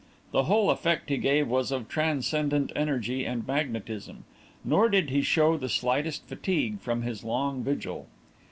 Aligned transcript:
The 0.31 0.45
whole 0.45 0.71
effect 0.71 1.09
he 1.09 1.17
gave 1.17 1.47
was 1.47 1.71
of 1.71 1.87
transcendent 1.87 2.71
energy 2.75 3.23
and 3.23 3.45
magnetism, 3.45 4.23
nor 4.65 4.89
did 4.89 5.11
he 5.11 5.21
show 5.21 5.57
the 5.57 5.69
slightest 5.69 6.25
fatigue 6.27 6.79
from 6.79 7.03
his 7.03 7.23
long 7.23 7.63
vigil. 7.63 8.07